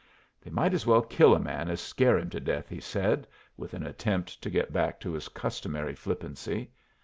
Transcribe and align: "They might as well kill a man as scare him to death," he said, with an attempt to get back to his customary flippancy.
"They 0.41 0.49
might 0.49 0.73
as 0.73 0.87
well 0.87 1.03
kill 1.03 1.35
a 1.35 1.39
man 1.39 1.69
as 1.69 1.79
scare 1.79 2.17
him 2.17 2.31
to 2.31 2.39
death," 2.39 2.69
he 2.69 2.79
said, 2.79 3.27
with 3.55 3.75
an 3.75 3.85
attempt 3.85 4.41
to 4.41 4.49
get 4.49 4.73
back 4.73 4.99
to 5.01 5.13
his 5.13 5.29
customary 5.29 5.93
flippancy. 5.93 6.71